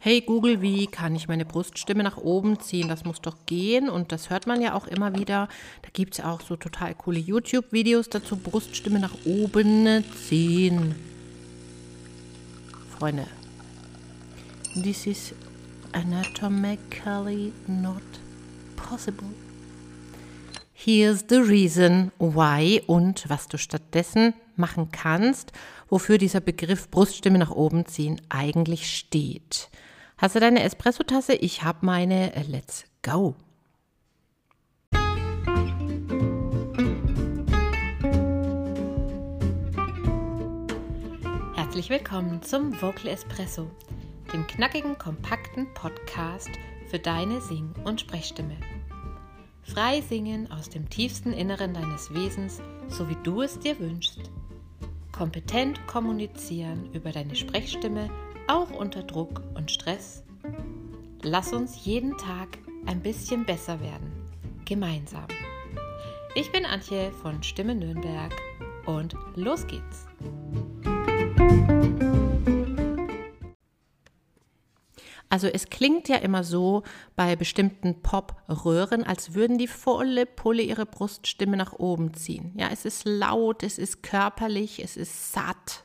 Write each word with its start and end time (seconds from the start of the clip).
hey 0.00 0.20
Google, 0.20 0.62
wie 0.62 0.86
kann 0.86 1.16
ich 1.16 1.28
meine 1.28 1.44
Bruststimme 1.44 2.02
nach 2.02 2.16
oben 2.16 2.60
ziehen? 2.60 2.88
Das 2.88 3.04
muss 3.04 3.20
doch 3.20 3.36
gehen. 3.46 3.88
Und 3.88 4.12
das 4.12 4.30
hört 4.30 4.46
man 4.46 4.62
ja 4.62 4.74
auch 4.74 4.86
immer 4.86 5.18
wieder. 5.18 5.48
Da 5.82 5.88
gibt 5.92 6.14
es 6.14 6.24
auch 6.24 6.40
so 6.40 6.56
total 6.56 6.94
coole 6.94 7.18
YouTube-Videos 7.18 8.08
dazu, 8.08 8.36
Bruststimme 8.36 9.00
nach 9.00 9.14
oben 9.24 10.04
ziehen. 10.26 10.94
Freunde, 12.98 13.26
this 14.74 15.06
is 15.06 15.34
anatomically 15.92 17.52
not 17.66 18.02
possible. 18.76 19.28
Here's 20.72 21.24
the 21.28 21.40
reason 21.40 22.12
why 22.18 22.82
und 22.86 23.28
was 23.28 23.48
du 23.48 23.58
stattdessen 23.58 24.34
machen 24.58 24.90
kannst, 24.92 25.52
wofür 25.88 26.18
dieser 26.18 26.40
Begriff 26.40 26.90
Bruststimme 26.90 27.38
nach 27.38 27.50
oben 27.50 27.86
ziehen 27.86 28.20
eigentlich 28.28 28.94
steht. 28.94 29.70
Hast 30.18 30.34
du 30.34 30.40
deine 30.40 30.62
Espresso-Tasse? 30.64 31.34
Ich 31.34 31.62
habe 31.62 31.86
meine. 31.86 32.32
Let's 32.48 32.84
go. 33.02 33.34
Herzlich 41.54 41.90
willkommen 41.90 42.42
zum 42.42 42.72
Vocal 42.82 43.06
Espresso, 43.06 43.70
dem 44.32 44.46
knackigen, 44.48 44.98
kompakten 44.98 45.72
Podcast 45.74 46.50
für 46.90 46.98
deine 46.98 47.40
Sing- 47.40 47.72
und 47.84 48.00
Sprechstimme. 48.00 48.56
Frei 49.62 50.00
singen 50.00 50.50
aus 50.50 50.70
dem 50.70 50.88
tiefsten 50.88 51.32
Inneren 51.32 51.74
deines 51.74 52.12
Wesens, 52.12 52.60
so 52.88 53.08
wie 53.08 53.18
du 53.22 53.42
es 53.42 53.60
dir 53.60 53.78
wünschst. 53.78 54.30
Kompetent 55.18 55.84
kommunizieren 55.88 56.92
über 56.92 57.10
deine 57.10 57.34
Sprechstimme, 57.34 58.08
auch 58.46 58.70
unter 58.70 59.02
Druck 59.02 59.42
und 59.56 59.68
Stress. 59.68 60.22
Lass 61.22 61.52
uns 61.52 61.84
jeden 61.84 62.16
Tag 62.18 62.56
ein 62.86 63.00
bisschen 63.00 63.44
besser 63.44 63.80
werden. 63.80 64.12
Gemeinsam. 64.64 65.26
Ich 66.36 66.52
bin 66.52 66.64
Antje 66.64 67.10
von 67.20 67.42
Stimme 67.42 67.74
Nürnberg 67.74 68.32
und 68.86 69.16
los 69.34 69.66
geht's. 69.66 70.06
Also 75.30 75.46
es 75.46 75.68
klingt 75.68 76.08
ja 76.08 76.16
immer 76.16 76.42
so 76.42 76.84
bei 77.14 77.36
bestimmten 77.36 78.00
Pop-Röhren, 78.00 79.04
als 79.04 79.34
würden 79.34 79.58
die 79.58 79.66
volle 79.66 80.24
Pulle 80.24 80.62
ihre 80.62 80.86
Bruststimme 80.86 81.56
nach 81.56 81.74
oben 81.74 82.14
ziehen. 82.14 82.52
Ja, 82.56 82.68
es 82.72 82.84
ist 82.84 83.04
laut, 83.04 83.62
es 83.62 83.78
ist 83.78 84.02
körperlich, 84.02 84.82
es 84.82 84.96
ist 84.96 85.32
satt. 85.32 85.84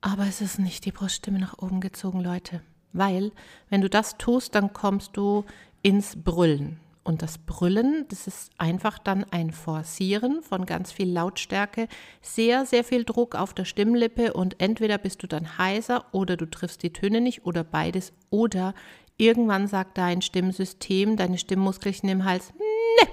Aber 0.00 0.26
es 0.26 0.40
ist 0.40 0.60
nicht 0.60 0.84
die 0.84 0.92
Bruststimme 0.92 1.40
nach 1.40 1.58
oben 1.58 1.80
gezogen, 1.80 2.20
Leute. 2.20 2.62
Weil, 2.92 3.32
wenn 3.68 3.80
du 3.80 3.90
das 3.90 4.16
tust, 4.16 4.54
dann 4.54 4.72
kommst 4.72 5.16
du 5.16 5.44
ins 5.82 6.22
Brüllen. 6.22 6.78
Und 7.04 7.22
das 7.22 7.38
Brüllen, 7.38 8.04
das 8.08 8.26
ist 8.26 8.50
einfach 8.58 8.98
dann 8.98 9.24
ein 9.30 9.50
Forcieren 9.50 10.42
von 10.42 10.66
ganz 10.66 10.92
viel 10.92 11.10
Lautstärke, 11.10 11.88
sehr, 12.20 12.66
sehr 12.66 12.84
viel 12.84 13.04
Druck 13.04 13.34
auf 13.34 13.54
der 13.54 13.64
Stimmlippe 13.64 14.34
und 14.34 14.60
entweder 14.60 14.98
bist 14.98 15.22
du 15.22 15.26
dann 15.26 15.56
heiser 15.56 16.04
oder 16.12 16.36
du 16.36 16.44
triffst 16.44 16.82
die 16.82 16.92
Töne 16.92 17.20
nicht 17.20 17.46
oder 17.46 17.64
beides 17.64 18.12
oder 18.28 18.74
irgendwann 19.16 19.68
sagt 19.68 19.96
dein 19.96 20.20
Stimmsystem, 20.22 21.16
deine 21.16 21.38
Stimmmuskelchen 21.38 22.08
im 22.08 22.24
Hals, 22.24 22.52
ne! 22.54 23.08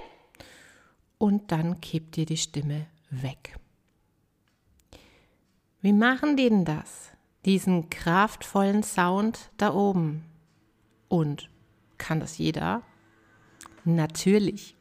Und 1.18 1.50
dann 1.50 1.80
kippt 1.80 2.16
dir 2.16 2.26
die 2.26 2.36
Stimme 2.36 2.86
weg. 3.10 3.56
Wie 5.80 5.92
machen 5.92 6.36
die 6.36 6.48
denn 6.48 6.64
das? 6.64 7.12
Diesen 7.44 7.90
kraftvollen 7.90 8.82
Sound 8.82 9.50
da 9.56 9.72
oben. 9.72 10.24
Und 11.08 11.48
kann 11.96 12.20
das 12.20 12.38
jeder? 12.38 12.82
Natürlich. 13.86 14.74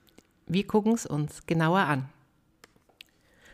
Wir 0.47 0.65
gucken 0.65 0.93
es 0.93 1.05
uns 1.05 1.45
genauer 1.45 1.81
an. 1.81 2.09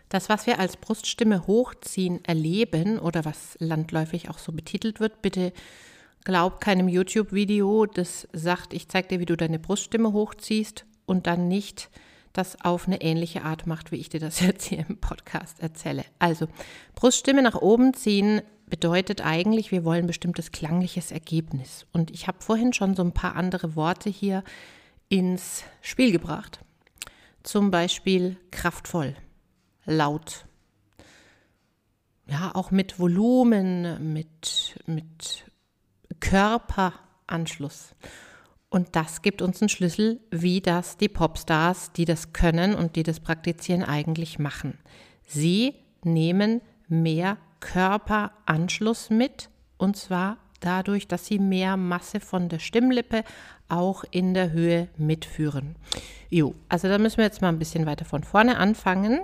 Das, 0.08 0.30
was 0.30 0.48
wir 0.48 0.60
als 0.60 0.78
Bruststimme 0.78 1.46
hochziehen 1.46 2.24
erleben 2.24 2.98
oder 2.98 3.26
was 3.26 3.58
landläufig 3.60 4.30
auch 4.30 4.38
so 4.38 4.54
betitelt 4.54 5.02
wird, 5.02 5.22
bitte 5.22 5.52
glaub 6.24 6.62
keinem 6.62 6.88
YouTube-Video, 6.88 7.86
das 7.86 8.30
sagt, 8.32 8.74
ich 8.74 8.88
zeige 8.88 9.10
dir, 9.10 9.20
wie 9.20 9.26
du 9.26 9.36
deine 9.36 9.60
Bruststimme 9.60 10.14
hochziehst 10.14 10.86
und 11.06 11.28
dann 11.28 11.50
nicht 11.50 11.90
das 12.32 12.62
auf 12.62 12.88
eine 12.88 13.02
ähnliche 13.02 13.44
Art 13.44 13.68
macht, 13.68 13.92
wie 13.92 13.98
ich 13.98 14.08
dir 14.08 14.22
das 14.22 14.40
jetzt 14.42 14.66
hier 14.66 14.86
im 14.88 15.02
Podcast 15.02 15.60
erzähle. 15.60 16.06
Also, 16.18 16.48
Bruststimme 16.96 17.42
nach 17.42 17.56
oben 17.56 17.94
ziehen 17.94 18.42
bedeutet 18.68 19.20
eigentlich, 19.20 19.72
wir 19.72 19.84
wollen 19.84 20.06
ein 20.06 20.08
bestimmtes 20.08 20.54
klangliches 20.54 21.12
Ergebnis. 21.12 21.88
Und 21.92 22.10
ich 22.10 22.28
habe 22.28 22.38
vorhin 22.40 22.72
schon 22.72 22.96
so 22.96 23.04
ein 23.04 23.12
paar 23.12 23.36
andere 23.36 23.76
Worte 23.76 24.10
hier 24.10 24.46
ins 25.12 25.66
Spiel 25.82 26.12
gebracht. 26.12 26.64
Zum 27.44 27.70
Beispiel 27.70 28.38
kraftvoll, 28.50 29.16
laut, 29.86 30.46
ja, 32.28 32.56
auch 32.56 32.72
mit 32.72 32.98
Volumen, 32.98 34.14
mit, 34.14 34.80
mit 34.86 35.44
Körperanschluss. 36.22 37.94
Und 38.70 38.96
das 38.96 39.22
gibt 39.22 39.42
uns 39.42 39.62
einen 39.62 39.68
Schlüssel, 39.68 40.22
wie 40.32 40.62
das 40.62 40.96
die 40.96 41.10
Popstars, 41.10 41.92
die 41.92 42.06
das 42.06 42.32
können 42.32 42.74
und 42.74 42.96
die 42.96 43.04
das 43.04 43.20
praktizieren, 43.20 43.84
eigentlich 43.84 44.40
machen. 44.40 44.78
Sie 45.28 45.76
nehmen 46.04 46.62
mehr 46.88 47.38
Körperanschluss 47.60 49.10
mit 49.10 49.50
und 49.78 49.98
zwar 49.98 50.38
dadurch, 50.62 51.08
dass 51.08 51.26
sie 51.26 51.40
mehr 51.40 51.76
Masse 51.76 52.20
von 52.20 52.48
der 52.48 52.60
Stimmlippe 52.60 53.24
auch 53.68 54.04
in 54.12 54.34
der 54.34 54.52
Höhe 54.52 54.88
mitführen. 54.98 55.76
Jo, 56.30 56.56
also 56.70 56.88
da 56.88 56.98
müssen 56.98 57.18
wir 57.18 57.26
jetzt 57.26 57.42
mal 57.42 57.50
ein 57.50 57.60
bisschen 57.60 57.86
weiter 57.86 58.06
von 58.06 58.24
vorne 58.24 58.58
anfangen. 58.58 59.22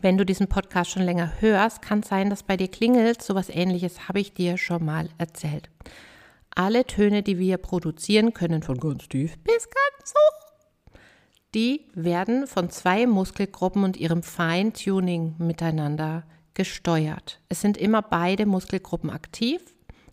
Wenn 0.00 0.16
du 0.16 0.24
diesen 0.24 0.48
Podcast 0.48 0.90
schon 0.90 1.02
länger 1.02 1.40
hörst, 1.40 1.82
kann 1.82 2.00
es 2.00 2.08
sein, 2.08 2.30
dass 2.30 2.42
bei 2.42 2.56
dir 2.56 2.68
klingelt. 2.68 3.22
So 3.22 3.34
was 3.34 3.50
ähnliches 3.50 4.08
habe 4.08 4.20
ich 4.20 4.32
dir 4.32 4.56
schon 4.56 4.84
mal 4.84 5.10
erzählt. 5.18 5.68
Alle 6.54 6.86
Töne, 6.86 7.22
die 7.22 7.38
wir 7.38 7.58
produzieren 7.58 8.32
können, 8.32 8.62
von 8.62 8.78
ganz 8.78 9.08
tief 9.08 9.38
bis 9.38 9.68
ganz 9.68 10.14
hoch, 10.14 10.98
die 11.54 11.86
werden 11.94 12.46
von 12.46 12.70
zwei 12.70 13.06
Muskelgruppen 13.06 13.84
und 13.84 13.96
ihrem 13.96 14.22
Feintuning 14.22 15.34
miteinander 15.38 16.24
gesteuert. 16.54 17.40
Es 17.48 17.60
sind 17.60 17.76
immer 17.76 18.02
beide 18.02 18.46
Muskelgruppen 18.46 19.10
aktiv 19.10 19.62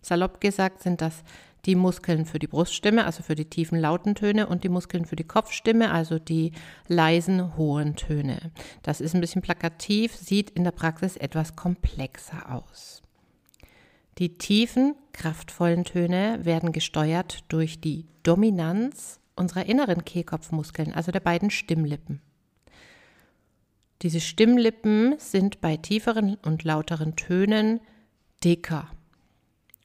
Salopp 0.02 0.40
gesagt 0.40 0.82
sind 0.82 1.00
das 1.00 1.22
die 1.66 1.74
Muskeln 1.74 2.24
für 2.24 2.38
die 2.38 2.46
Bruststimme, 2.46 3.04
also 3.04 3.22
für 3.22 3.34
die 3.34 3.44
tiefen 3.44 3.78
lauten 3.78 4.14
Töne 4.14 4.46
und 4.46 4.64
die 4.64 4.68
Muskeln 4.68 5.04
für 5.04 5.16
die 5.16 5.24
Kopfstimme, 5.24 5.90
also 5.90 6.18
die 6.18 6.52
leisen 6.88 7.56
hohen 7.56 7.96
Töne. 7.96 8.50
Das 8.82 9.00
ist 9.00 9.14
ein 9.14 9.20
bisschen 9.20 9.42
plakativ, 9.42 10.14
sieht 10.14 10.50
in 10.50 10.64
der 10.64 10.70
Praxis 10.70 11.16
etwas 11.16 11.56
komplexer 11.56 12.50
aus. 12.50 13.02
Die 14.18 14.36
tiefen, 14.36 14.94
kraftvollen 15.12 15.84
Töne 15.84 16.40
werden 16.44 16.72
gesteuert 16.72 17.44
durch 17.48 17.80
die 17.80 18.06
Dominanz 18.22 19.20
unserer 19.36 19.66
inneren 19.66 20.04
Kehlkopfmuskeln, 20.04 20.92
also 20.92 21.12
der 21.12 21.20
beiden 21.20 21.50
Stimmlippen. 21.50 22.20
Diese 24.02 24.20
Stimmlippen 24.20 25.18
sind 25.18 25.60
bei 25.60 25.76
tieferen 25.76 26.36
und 26.36 26.64
lauteren 26.64 27.16
Tönen 27.16 27.80
dicker 28.42 28.90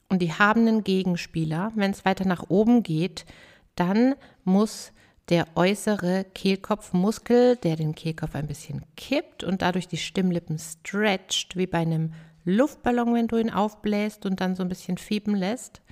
und 0.08 0.20
die 0.20 0.32
haben 0.32 0.62
einen 0.62 0.84
Gegenspieler. 0.84 1.72
Wenn 1.74 1.90
es 1.90 2.04
weiter 2.04 2.26
nach 2.26 2.44
oben 2.48 2.82
geht, 2.82 3.24
dann 3.74 4.14
muss 4.44 4.92
der 5.28 5.48
äußere 5.56 6.24
Kehlkopfmuskel, 6.34 7.56
der 7.56 7.76
den 7.76 7.94
Kehlkopf 7.94 8.34
ein 8.34 8.46
bisschen 8.46 8.84
kippt 8.96 9.42
und 9.42 9.62
dadurch 9.62 9.88
die 9.88 9.96
Stimmlippen 9.96 10.58
stretcht, 10.58 11.56
wie 11.56 11.66
bei 11.66 11.78
einem 11.78 12.12
Luftballon, 12.44 13.14
wenn 13.14 13.26
du 13.26 13.36
ihn 13.36 13.50
aufbläst 13.50 14.24
und 14.24 14.40
dann 14.40 14.54
so 14.54 14.62
ein 14.62 14.68
bisschen 14.68 14.98
fiepen 14.98 15.34
lässt, 15.34 15.82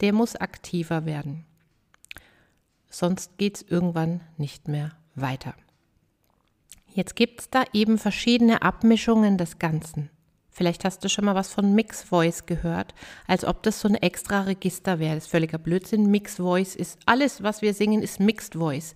der 0.00 0.14
muss 0.14 0.34
aktiver 0.34 1.04
werden. 1.04 1.44
Sonst 2.88 3.36
geht 3.36 3.56
es 3.56 3.62
irgendwann 3.62 4.22
nicht 4.38 4.66
mehr 4.66 4.92
weiter. 5.14 5.54
Jetzt 6.88 7.16
gibt 7.16 7.40
es 7.40 7.50
da 7.50 7.64
eben 7.72 7.98
verschiedene 7.98 8.62
Abmischungen 8.62 9.36
des 9.36 9.58
Ganzen. 9.58 10.10
Vielleicht 10.56 10.84
hast 10.84 11.02
du 11.02 11.08
schon 11.08 11.24
mal 11.24 11.34
was 11.34 11.52
von 11.52 11.74
Mix 11.74 12.04
Voice 12.04 12.46
gehört, 12.46 12.94
als 13.26 13.44
ob 13.44 13.64
das 13.64 13.80
so 13.80 13.88
ein 13.88 13.96
extra 13.96 14.42
Register 14.42 15.00
wäre. 15.00 15.16
Das 15.16 15.24
ist 15.24 15.30
völliger 15.32 15.58
Blödsinn. 15.58 16.12
Mix 16.12 16.36
Voice 16.36 16.76
ist 16.76 16.96
alles, 17.06 17.42
was 17.42 17.60
wir 17.60 17.74
singen, 17.74 18.02
ist 18.02 18.20
Mixed 18.20 18.54
Voice. 18.54 18.94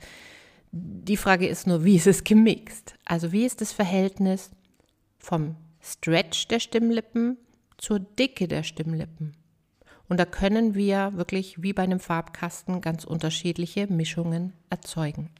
Die 0.71 1.17
Frage 1.17 1.49
ist 1.49 1.67
nur, 1.67 1.83
wie 1.85 1.97
ist 1.97 2.07
es 2.07 2.23
gemixt? 2.23 2.95
Also 3.05 3.33
wie 3.33 3.45
ist 3.45 3.61
das 3.61 3.73
Verhältnis 3.73 4.53
vom 5.19 5.57
Stretch 5.81 6.47
der 6.47 6.61
Stimmlippen 6.61 7.39
zur 7.77 7.99
Dicke 7.99 8.47
der 8.47 8.63
Stimmlippen? 8.63 9.37
Und 10.09 10.21
da 10.21 10.27
können 10.27 10.77
wir 10.77 11.17
wirklich 11.17 11.61
wie 11.61 11.73
bei 11.73 11.83
einem 11.83 11.99
Farbkasten 11.99 12.81
ganz 12.81 13.03
unterschiedliche 13.03 13.89
Mischungen 13.89 14.53
erzeugen. 14.71 15.31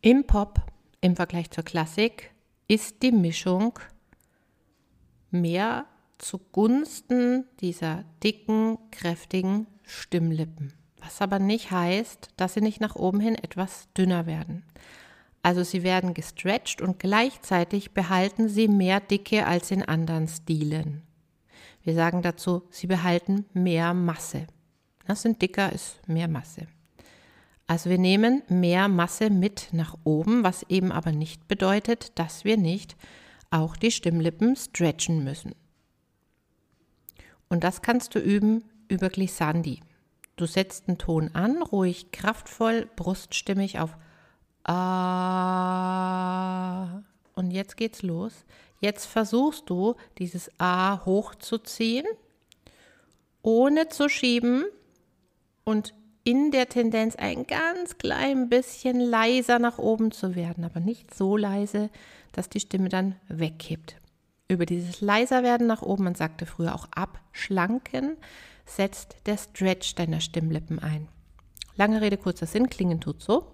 Im 0.00 0.28
Pop 0.28 0.60
im 1.00 1.16
Vergleich 1.16 1.50
zur 1.50 1.64
Klassik 1.64 2.33
ist 2.68 3.02
die 3.02 3.12
Mischung 3.12 3.78
mehr 5.30 5.86
zugunsten 6.18 7.44
dieser 7.60 8.04
dicken, 8.22 8.78
kräftigen 8.90 9.66
Stimmlippen. 9.82 10.72
Was 10.98 11.20
aber 11.20 11.38
nicht 11.38 11.70
heißt, 11.70 12.28
dass 12.36 12.54
sie 12.54 12.62
nicht 12.62 12.80
nach 12.80 12.96
oben 12.96 13.20
hin 13.20 13.34
etwas 13.34 13.92
dünner 13.92 14.26
werden. 14.26 14.64
Also 15.42 15.62
sie 15.62 15.82
werden 15.82 16.14
gestretched 16.14 16.80
und 16.80 16.98
gleichzeitig 16.98 17.92
behalten 17.92 18.48
sie 18.48 18.68
mehr 18.68 19.00
Dicke 19.00 19.46
als 19.46 19.70
in 19.70 19.82
anderen 19.82 20.26
Stilen. 20.26 21.02
Wir 21.82 21.94
sagen 21.94 22.22
dazu, 22.22 22.62
sie 22.70 22.86
behalten 22.86 23.44
mehr 23.52 23.92
Masse. 23.92 24.46
Das 25.06 25.20
sind 25.20 25.42
dicker 25.42 25.70
ist 25.70 26.00
mehr 26.08 26.28
Masse. 26.28 26.66
Also 27.66 27.88
wir 27.88 27.98
nehmen 27.98 28.42
mehr 28.48 28.88
Masse 28.88 29.30
mit 29.30 29.68
nach 29.72 29.96
oben, 30.04 30.44
was 30.44 30.64
eben 30.68 30.92
aber 30.92 31.12
nicht 31.12 31.48
bedeutet, 31.48 32.18
dass 32.18 32.44
wir 32.44 32.56
nicht 32.58 32.94
auch 33.50 33.76
die 33.76 33.90
Stimmlippen 33.90 34.54
stretchen 34.56 35.24
müssen. 35.24 35.54
Und 37.48 37.64
das 37.64 37.82
kannst 37.82 38.14
du 38.14 38.18
üben 38.18 38.64
über 38.88 39.08
Glissandi. 39.08 39.80
Du 40.36 40.46
setzt 40.46 40.88
einen 40.88 40.98
Ton 40.98 41.30
an, 41.34 41.62
ruhig, 41.62 42.10
kraftvoll, 42.10 42.88
bruststimmig 42.96 43.78
auf 43.78 43.96
A. 44.64 45.54
Und 47.34 47.50
jetzt 47.52 47.76
geht's 47.76 48.02
los. 48.02 48.44
Jetzt 48.80 49.06
versuchst 49.06 49.70
du, 49.70 49.94
dieses 50.18 50.50
A 50.58 51.04
hochzuziehen, 51.04 52.06
ohne 53.42 53.88
zu 53.88 54.08
schieben 54.08 54.64
und 55.64 55.94
in 56.24 56.50
der 56.50 56.68
Tendenz 56.68 57.16
ein 57.16 57.46
ganz 57.46 57.98
klein 57.98 58.48
bisschen 58.48 58.98
leiser 58.98 59.58
nach 59.58 59.78
oben 59.78 60.10
zu 60.10 60.34
werden, 60.34 60.64
aber 60.64 60.80
nicht 60.80 61.14
so 61.14 61.36
leise, 61.36 61.90
dass 62.32 62.48
die 62.48 62.60
Stimme 62.60 62.88
dann 62.88 63.16
wegkippt. 63.28 63.96
Über 64.48 64.66
dieses 64.66 65.00
leiser 65.02 65.42
werden 65.42 65.66
nach 65.66 65.82
oben, 65.82 66.04
man 66.04 66.14
sagte 66.14 66.46
früher 66.46 66.74
auch 66.74 66.88
abschlanken, 66.94 68.16
setzt 68.64 69.16
der 69.26 69.36
Stretch 69.36 69.94
deiner 69.94 70.20
Stimmlippen 70.20 70.78
ein. 70.78 71.08
Lange 71.76 72.00
Rede, 72.00 72.16
kurzer 72.16 72.46
Sinn, 72.46 72.70
klingen 72.70 73.00
tut 73.00 73.22
so. 73.22 73.46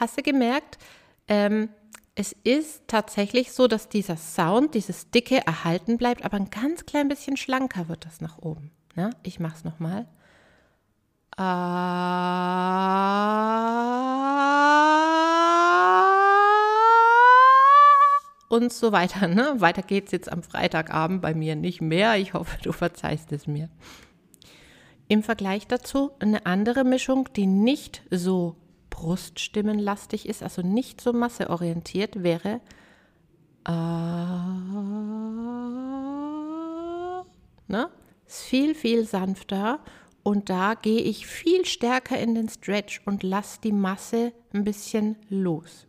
Hast 0.00 0.18
du 0.18 0.22
gemerkt? 0.22 0.78
Ähm, 1.28 1.68
es 2.20 2.36
ist 2.44 2.82
tatsächlich 2.86 3.50
so, 3.50 3.66
dass 3.66 3.88
dieser 3.88 4.18
Sound, 4.18 4.74
dieses 4.74 5.10
Dicke 5.10 5.46
erhalten 5.46 5.96
bleibt, 5.96 6.22
aber 6.22 6.36
ein 6.36 6.50
ganz 6.50 6.84
klein 6.84 7.08
bisschen 7.08 7.38
schlanker 7.38 7.88
wird 7.88 8.04
das 8.04 8.20
nach 8.20 8.36
oben. 8.36 8.72
Ja, 8.94 9.08
ich 9.22 9.40
mache 9.40 9.56
es 9.56 9.64
nochmal. 9.64 10.06
Und 18.50 18.70
so 18.70 18.92
weiter. 18.92 19.26
Ne? 19.26 19.54
Weiter 19.56 19.80
geht's 19.80 20.12
jetzt 20.12 20.30
am 20.30 20.42
Freitagabend 20.42 21.22
bei 21.22 21.32
mir 21.32 21.56
nicht 21.56 21.80
mehr. 21.80 22.18
Ich 22.18 22.34
hoffe, 22.34 22.58
du 22.62 22.72
verzeihst 22.72 23.32
es 23.32 23.46
mir. 23.46 23.70
Im 25.08 25.22
Vergleich 25.22 25.66
dazu 25.66 26.10
eine 26.18 26.44
andere 26.44 26.84
Mischung, 26.84 27.30
die 27.34 27.46
nicht 27.46 28.02
so 28.10 28.56
bruststimmenlastig 29.00 30.28
ist, 30.28 30.42
also 30.42 30.60
nicht 30.60 31.00
so 31.00 31.14
masseorientiert, 31.14 32.22
wäre 32.22 32.60
äh, 33.66 33.72
ne? 37.66 37.88
ist 38.26 38.42
viel, 38.42 38.74
viel 38.74 39.06
sanfter 39.06 39.80
und 40.22 40.50
da 40.50 40.74
gehe 40.74 41.00
ich 41.00 41.26
viel 41.26 41.64
stärker 41.64 42.18
in 42.18 42.34
den 42.34 42.50
Stretch 42.50 43.00
und 43.06 43.22
lasse 43.22 43.60
die 43.62 43.72
Masse 43.72 44.34
ein 44.52 44.64
bisschen 44.64 45.16
los. 45.30 45.86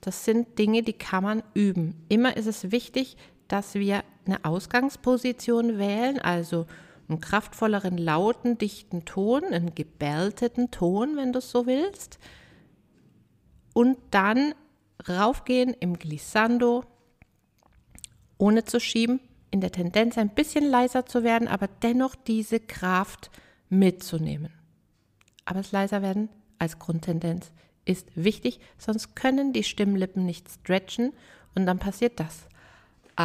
Das 0.00 0.24
sind 0.24 0.58
Dinge, 0.58 0.82
die 0.82 0.94
kann 0.94 1.22
man 1.22 1.42
üben. 1.54 1.94
Immer 2.08 2.36
ist 2.36 2.46
es 2.46 2.72
wichtig, 2.72 3.16
dass 3.46 3.74
wir 3.74 4.02
eine 4.26 4.44
Ausgangsposition 4.44 5.78
wählen, 5.78 6.18
also 6.18 6.66
einen 7.08 7.20
kraftvolleren, 7.20 7.98
lauten, 7.98 8.58
dichten 8.58 9.04
Ton, 9.04 9.44
einen 9.44 9.74
gebälteten 9.74 10.70
Ton, 10.70 11.16
wenn 11.16 11.32
du 11.32 11.38
es 11.38 11.50
so 11.50 11.66
willst. 11.66 12.18
Und 13.72 13.98
dann 14.10 14.54
raufgehen 15.08 15.74
im 15.74 15.98
Glissando, 15.98 16.84
ohne 18.38 18.64
zu 18.64 18.80
schieben, 18.80 19.20
in 19.50 19.60
der 19.60 19.72
Tendenz 19.72 20.18
ein 20.18 20.30
bisschen 20.30 20.64
leiser 20.68 21.06
zu 21.06 21.22
werden, 21.22 21.48
aber 21.48 21.68
dennoch 21.68 22.14
diese 22.14 22.60
Kraft 22.60 23.30
mitzunehmen. 23.68 24.52
Aber 25.44 25.60
das 25.60 25.72
leiser 25.72 26.02
werden 26.02 26.28
als 26.58 26.78
Grundtendenz 26.78 27.52
ist 27.86 28.08
wichtig, 28.16 28.60
sonst 28.76 29.16
können 29.16 29.52
die 29.52 29.62
Stimmlippen 29.62 30.26
nicht 30.26 30.50
stretchen 30.50 31.12
und 31.54 31.66
dann 31.66 31.78
passiert 31.78 32.20
das. 32.20 32.46
Ah, 33.16 33.22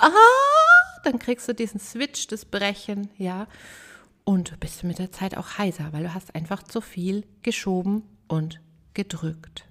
ah, 0.00 0.51
dann 1.02 1.18
kriegst 1.18 1.48
du 1.48 1.54
diesen 1.54 1.80
Switch, 1.80 2.26
das 2.26 2.44
Brechen, 2.44 3.10
ja. 3.16 3.46
Und 4.24 4.58
bist 4.60 4.82
du 4.82 4.86
mit 4.86 4.98
der 4.98 5.12
Zeit 5.12 5.36
auch 5.36 5.58
heiser, 5.58 5.92
weil 5.92 6.04
du 6.04 6.14
hast 6.14 6.34
einfach 6.34 6.62
zu 6.62 6.80
viel 6.80 7.24
geschoben 7.42 8.04
und 8.28 8.60
gedrückt. 8.94 9.66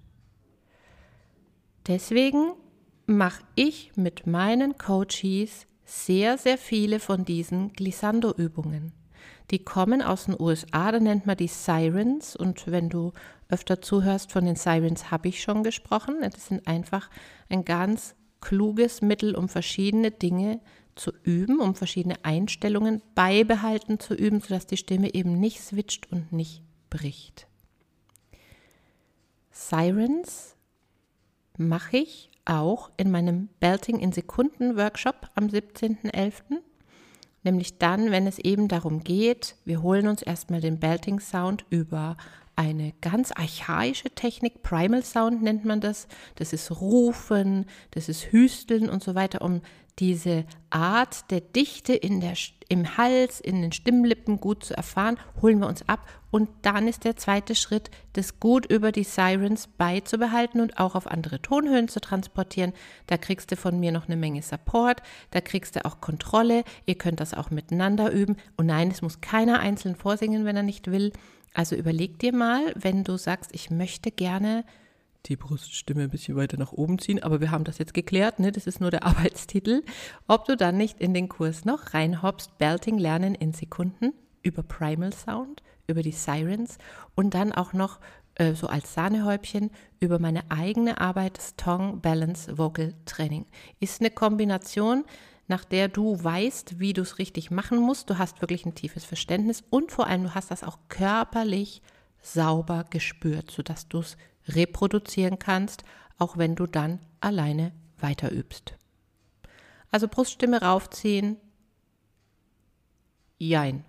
Deswegen 1.88 2.54
mache 3.06 3.44
ich 3.56 3.92
mit 3.96 4.28
meinen 4.28 4.78
Coaches 4.78 5.68
sehr, 5.86 6.38
sehr 6.38 6.58
viele 6.58 7.00
von 7.00 7.26
diesen 7.26 7.74
Glissando-Übungen. 7.74 8.94
Die 9.52 9.64
kommen 9.64 10.02
aus 10.02 10.26
den 10.26 10.40
USA, 10.40 10.92
da 10.92 11.00
nennt 11.00 11.26
man 11.26 11.36
die 11.36 11.48
Sirens. 11.48 12.36
Und 12.36 12.68
wenn 12.68 12.90
du 12.90 13.12
öfter 13.50 13.82
zuhörst, 13.82 14.32
von 14.32 14.46
den 14.46 14.56
Sirens 14.56 15.12
habe 15.12 15.28
ich 15.28 15.42
schon 15.42 15.64
gesprochen. 15.64 16.18
Das 16.22 16.48
sind 16.48 16.68
einfach 16.68 17.10
ein 17.50 17.66
ganz 17.66 18.16
kluges 18.40 19.02
Mittel, 19.02 19.36
um 19.36 19.50
verschiedene 19.50 20.12
Dinge 20.12 20.62
zu 20.96 21.12
üben, 21.24 21.60
um 21.60 21.76
verschiedene 21.76 22.24
Einstellungen 22.24 23.02
beibehalten 23.16 24.00
zu 24.00 24.14
üben, 24.14 24.42
sodass 24.42 24.68
die 24.68 24.78
Stimme 24.78 25.14
eben 25.14 25.40
nicht 25.40 25.62
switcht 25.62 26.12
und 26.12 26.32
nicht 26.32 26.64
bricht. 26.90 27.48
Sirens 29.52 30.56
mache 31.58 31.98
ich 31.98 32.30
auch 32.46 32.90
in 32.98 33.12
meinem 33.12 33.50
Belting 33.60 34.00
in 34.00 34.12
Sekunden 34.12 34.78
Workshop 34.78 35.30
am 35.36 35.48
17.11. 35.48 36.42
Nämlich 37.44 37.78
dann, 37.80 38.12
wenn 38.12 38.28
es 38.28 38.40
eben 38.40 38.68
darum 38.68 39.04
geht, 39.04 39.56
wir 39.66 39.82
holen 39.82 40.08
uns 40.08 40.22
erstmal 40.22 40.62
den 40.62 40.80
Belting 40.80 41.20
Sound 41.20 41.66
über 41.70 42.18
eine 42.56 42.94
ganz 43.02 43.32
archaische 43.32 44.10
Technik, 44.12 44.62
Primal 44.62 45.04
Sound 45.04 45.42
nennt 45.42 45.66
man 45.66 45.82
das. 45.82 46.08
Das 46.36 46.54
ist 46.54 46.70
Rufen, 46.70 47.66
das 47.92 48.10
ist 48.10 48.32
Hüsteln 48.32 48.90
und 48.90 49.04
so 49.04 49.16
weiter, 49.16 49.42
um 49.42 49.62
diese 50.02 50.46
Art 50.72 51.30
der 51.30 51.42
Dichte 51.42 51.94
in 51.94 52.22
der, 52.22 52.34
im 52.70 52.98
Hals, 52.98 53.40
in 53.40 53.62
den 53.62 53.72
Stimmlippen 53.72 54.40
gut 54.40 54.66
zu 54.66 54.76
erfahren, 54.76 55.18
holen 55.42 55.60
wir 55.60 55.68
uns 55.68 55.88
ab. 55.88 56.08
Und 56.32 56.50
dann 56.64 56.88
ist 56.88 57.04
der 57.04 57.16
zweite 57.16 57.54
Schritt, 57.54 57.92
das 58.14 58.40
gut 58.40 58.66
über 58.66 58.92
die 58.92 59.04
Sirens 59.04 59.68
beizubehalten 59.68 60.60
und 60.60 60.80
auch 60.80 60.96
auf 60.96 61.06
andere 61.06 61.40
Tonhöhen 61.40 61.88
zu 61.88 62.02
transportieren. 62.02 62.74
Da 63.06 63.18
kriegst 63.18 63.52
du 63.52 63.56
von 63.56 63.80
mir 63.80 63.92
noch 63.92 64.08
eine 64.08 64.18
Menge 64.18 64.42
Support, 64.42 65.04
da 65.30 65.40
kriegst 65.40 65.76
du 65.76 65.86
auch 65.86 66.02
Kontrolle. 66.02 66.64
Ihr 66.88 66.96
könnt 66.96 67.20
das 67.20 67.36
auch 67.36 67.52
miteinander 67.52 68.12
üben. 68.12 68.38
Und 68.58 68.66
nein, 68.66 68.90
es 68.90 69.04
muss 69.04 69.22
keiner 69.22 69.60
einzeln 69.60 69.96
vorsingen, 69.96 70.46
wenn 70.46 70.58
er 70.58 70.64
nicht 70.64 70.90
will. 70.90 71.12
Also 71.54 71.76
überleg 71.76 72.18
dir 72.18 72.34
mal, 72.34 72.74
wenn 72.76 73.04
du 73.04 73.18
sagst, 73.18 73.52
ich 73.54 73.70
möchte 73.70 74.10
gerne 74.10 74.64
die 75.26 75.36
Bruststimme 75.36 76.04
ein 76.04 76.10
bisschen 76.10 76.36
weiter 76.36 76.58
nach 76.58 76.72
oben 76.72 77.00
ziehen. 77.00 77.22
Aber 77.22 77.42
wir 77.42 77.52
haben 77.52 77.64
das 77.64 77.78
jetzt 77.78 77.94
geklärt, 77.94 78.40
ne? 78.40 78.52
das 78.52 78.68
ist 78.68 78.82
nur 78.82 78.92
der 78.92 79.04
Arbeitstitel. 79.06 79.84
Ob 80.28 80.46
du 80.46 80.58
dann 80.58 80.78
nicht 80.78 81.00
in 81.00 81.14
den 81.14 81.30
Kurs 81.30 81.66
noch 81.66 81.94
reinhoppst, 81.94 82.58
Belting 82.58 82.98
lernen 82.98 83.36
in 83.36 83.54
Sekunden 83.54 84.14
über 84.44 84.64
Primal 84.64 85.14
Sound, 85.14 85.62
über 85.88 86.02
die 86.02 86.12
Sirens 86.12 86.78
und 87.16 87.34
dann 87.34 87.52
auch 87.52 87.74
noch 87.74 88.00
äh, 88.36 88.54
so 88.54 88.68
als 88.68 88.94
Sahnehäubchen 88.94 89.72
über 90.00 90.20
meine 90.20 90.50
eigene 90.50 91.00
Arbeit, 91.00 91.38
das 91.38 91.56
Tongue 91.56 91.98
Balance 91.98 92.58
Vocal 92.58 92.94
Training. 93.06 93.46
Ist 93.80 94.02
eine 94.02 94.10
Kombination, 94.10 95.06
nach 95.48 95.66
der 95.66 95.90
du 95.90 96.24
weißt, 96.24 96.80
wie 96.80 96.94
du 96.94 97.02
es 97.02 97.20
richtig 97.20 97.52
machen 97.52 97.78
musst. 97.80 98.10
Du 98.10 98.18
hast 98.18 98.42
wirklich 98.42 98.66
ein 98.66 98.74
tiefes 98.74 99.04
Verständnis 99.04 99.64
und 99.70 99.92
vor 99.92 100.08
allem 100.08 100.24
du 100.24 100.34
hast 100.34 100.50
das 100.50 100.64
auch 100.64 100.80
körperlich 100.90 101.82
sauber 102.22 102.86
gespürt, 102.90 103.52
sodass 103.52 103.88
du 103.88 104.00
es 104.00 104.18
reproduzieren 104.48 105.40
kannst, 105.40 105.84
auch 106.18 106.38
wenn 106.38 106.56
du 106.56 106.68
dann 106.68 107.00
alleine 107.20 107.72
weiter 107.98 108.32
übst. 108.32 108.76
Also 109.92 110.08
Bruststimme 110.08 110.62
raufziehen. 110.62 111.38
Jein. 113.38 113.84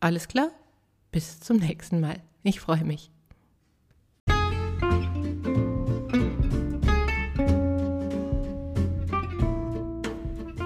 Alles 0.00 0.28
klar? 0.28 0.50
Bis 1.10 1.40
zum 1.40 1.58
nächsten 1.58 2.00
Mal. 2.00 2.20
Ich 2.42 2.60
freue 2.60 2.84
mich. 2.84 3.10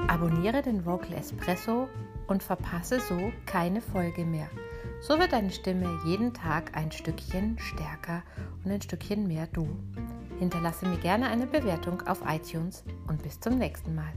Abonniere 0.08 0.62
den 0.62 0.84
Vocal 0.84 1.12
Espresso 1.12 1.88
und 2.26 2.42
verpasse 2.42 3.00
so 3.00 3.32
keine 3.46 3.80
Folge 3.80 4.25
mehr. 4.25 4.50
So 5.00 5.18
wird 5.18 5.32
deine 5.32 5.50
Stimme 5.50 6.00
jeden 6.04 6.34
Tag 6.34 6.76
ein 6.76 6.90
Stückchen 6.92 7.58
stärker 7.58 8.22
und 8.64 8.70
ein 8.70 8.82
Stückchen 8.82 9.26
mehr 9.26 9.46
du. 9.46 9.68
Hinterlasse 10.38 10.86
mir 10.86 10.98
gerne 10.98 11.28
eine 11.28 11.46
Bewertung 11.46 12.02
auf 12.06 12.22
iTunes 12.26 12.84
und 13.06 13.22
bis 13.22 13.40
zum 13.40 13.58
nächsten 13.58 13.94
Mal. 13.94 14.12